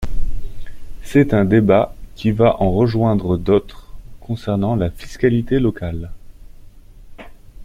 C’est 1.03 1.31
un 1.31 1.45
débat 1.45 1.93
qui 2.15 2.31
va 2.31 2.59
en 2.59 2.71
rejoindre 2.71 3.37
d’autres 3.37 3.93
concernant 4.19 4.75
la 4.75 4.89
fiscalité 4.89 5.59
locale. 5.59 6.09